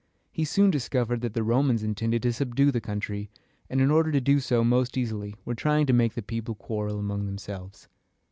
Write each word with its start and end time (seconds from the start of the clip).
He 0.31 0.45
soon 0.45 0.71
discovered 0.71 1.21
that 1.21 1.35
the 1.35 1.43
Romans 1.43 1.83
intended 1.83 2.23
to 2.23 2.33
subdue 2.33 2.71
the 2.71 2.81
country, 2.81 3.29
and 3.69 3.79
in 3.79 3.91
order 3.91 4.11
to 4.11 4.19
do 4.19 4.39
so 4.39 4.63
most 4.63 4.97
easily 4.97 5.35
were 5.45 5.53
trying 5.53 5.85
to 5.85 5.93
make 5.93 6.15
the 6.15 6.23
people 6.23 6.55
quarrel 6.55 6.97
among 6.97 7.27
themselves. 7.27 7.87